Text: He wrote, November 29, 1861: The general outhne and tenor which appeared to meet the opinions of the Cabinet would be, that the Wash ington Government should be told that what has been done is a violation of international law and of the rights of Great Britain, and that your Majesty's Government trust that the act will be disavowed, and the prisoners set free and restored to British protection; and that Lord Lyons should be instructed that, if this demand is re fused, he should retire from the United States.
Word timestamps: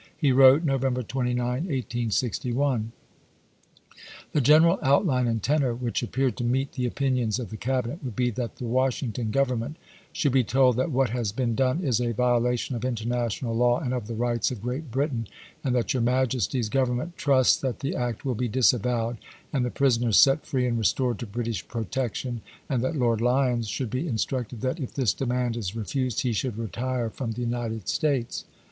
He 0.17 0.31
wrote, 0.31 0.63
November 0.63 1.03
29, 1.03 1.39
1861: 1.47 2.91
The 4.31 4.41
general 4.41 4.77
outhne 4.79 5.29
and 5.29 5.43
tenor 5.43 5.75
which 5.75 6.01
appeared 6.01 6.37
to 6.37 6.43
meet 6.43 6.71
the 6.71 6.87
opinions 6.87 7.37
of 7.37 7.51
the 7.51 7.55
Cabinet 7.57 8.03
would 8.03 8.15
be, 8.15 8.31
that 8.31 8.55
the 8.55 8.65
Wash 8.65 9.03
ington 9.03 9.29
Government 9.29 9.75
should 10.11 10.31
be 10.31 10.43
told 10.43 10.75
that 10.77 10.89
what 10.89 11.11
has 11.11 11.31
been 11.31 11.53
done 11.53 11.81
is 11.83 12.01
a 12.01 12.13
violation 12.13 12.75
of 12.75 12.83
international 12.83 13.55
law 13.55 13.79
and 13.79 13.93
of 13.93 14.07
the 14.07 14.15
rights 14.15 14.49
of 14.49 14.63
Great 14.63 14.89
Britain, 14.89 15.27
and 15.63 15.75
that 15.75 15.93
your 15.93 16.01
Majesty's 16.01 16.67
Government 16.69 17.15
trust 17.15 17.61
that 17.61 17.81
the 17.81 17.95
act 17.95 18.25
will 18.25 18.33
be 18.33 18.47
disavowed, 18.47 19.17
and 19.53 19.63
the 19.63 19.69
prisoners 19.69 20.17
set 20.17 20.47
free 20.47 20.65
and 20.65 20.79
restored 20.79 21.19
to 21.19 21.27
British 21.27 21.67
protection; 21.67 22.41
and 22.67 22.83
that 22.83 22.95
Lord 22.95 23.21
Lyons 23.21 23.67
should 23.67 23.91
be 23.91 24.07
instructed 24.07 24.61
that, 24.61 24.79
if 24.79 24.95
this 24.95 25.13
demand 25.13 25.55
is 25.55 25.75
re 25.75 25.83
fused, 25.83 26.21
he 26.21 26.33
should 26.33 26.57
retire 26.57 27.11
from 27.11 27.33
the 27.33 27.41
United 27.41 27.87
States. 27.87 28.45